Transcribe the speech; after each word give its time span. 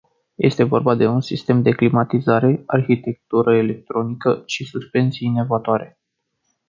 Este 0.37 0.63
vorba 0.63 0.95
de 0.95 1.05
un 1.07 1.21
sistem 1.21 1.61
de 1.61 1.71
climatizare, 1.75 2.63
arhitectură 2.65 3.55
electronică 3.57 4.43
și 4.45 4.63
suspensii 4.65 5.27
inovatoare. 5.27 5.99